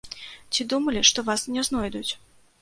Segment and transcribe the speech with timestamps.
[0.55, 2.09] Ці думалі, што вас не знойдуць?